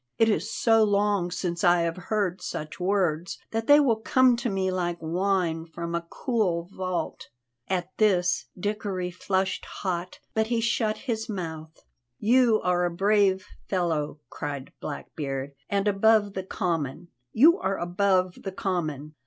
It 0.17 0.29
is 0.29 0.51
so 0.51 0.83
long 0.83 1.29
since 1.29 1.63
I 1.63 1.81
have 1.81 1.95
heard 2.09 2.41
such 2.41 2.79
words 2.79 3.37
that 3.51 3.67
they 3.67 3.79
come 4.03 4.35
to 4.37 4.49
me 4.49 4.71
like 4.71 4.97
wine 4.99 5.67
from 5.67 5.93
a 5.93 6.01
cool 6.09 6.67
vault." 6.73 7.27
At 7.67 7.95
this 7.97 8.47
Dickory 8.59 9.11
flushed 9.11 9.63
hot, 9.63 10.17
but 10.33 10.47
he 10.47 10.59
shut 10.59 10.97
his 11.05 11.29
mouth. 11.29 11.85
"You 12.17 12.59
are 12.63 12.83
a 12.83 12.89
brave 12.89 13.45
fellow," 13.69 14.19
cried 14.31 14.73
Blackbeard, 14.81 15.53
"and 15.69 15.87
above 15.87 16.33
the 16.33 16.41
common, 16.41 17.09
you 17.31 17.59
are 17.59 17.77
above 17.77 18.41
the 18.41 18.51
common. 18.51 19.13